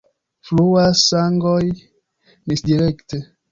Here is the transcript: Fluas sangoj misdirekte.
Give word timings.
Fluas 0.47 1.03
sangoj 1.09 1.61
misdirekte. 1.69 3.25